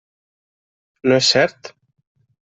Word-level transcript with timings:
No 1.11 1.19
és 1.23 1.29
cert? 1.33 1.69